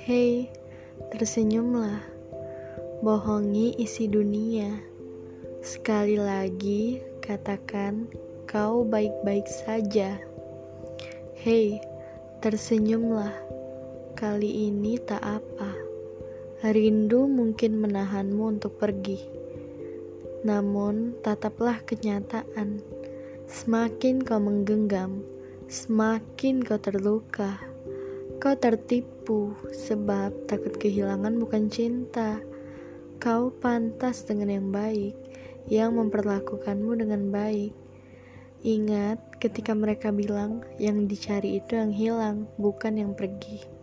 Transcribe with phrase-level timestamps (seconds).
[0.00, 0.48] Hei,
[1.12, 2.00] tersenyumlah.
[3.04, 4.80] Bohongi isi dunia.
[5.60, 8.08] Sekali lagi, katakan
[8.48, 10.16] kau baik-baik saja.
[11.36, 11.84] Hei,
[12.40, 13.28] tersenyumlah.
[14.16, 15.68] Kali ini tak apa.
[16.64, 19.20] Rindu mungkin menahanmu untuk pergi.
[20.48, 22.80] Namun, tataplah kenyataan.
[23.44, 25.20] Semakin kau menggenggam,
[25.68, 27.69] semakin kau terluka.
[28.40, 32.40] Kau tertipu sebab takut kehilangan bukan cinta.
[33.20, 35.12] Kau pantas dengan yang baik,
[35.68, 37.76] yang memperlakukanmu dengan baik.
[38.64, 43.79] Ingat ketika mereka bilang yang dicari itu yang hilang, bukan yang pergi.